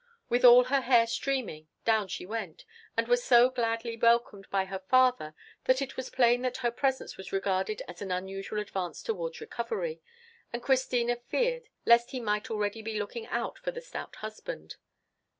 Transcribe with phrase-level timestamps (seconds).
[0.29, 2.65] With all her hair streaming, down she went,
[2.97, 5.35] and was so gladly welcomed by her father
[5.65, 10.01] that it was plain that her presence was regarded as an unusual advance towards recovery,
[10.51, 14.77] and Christina feared lest he might already be looking out for the stout husband.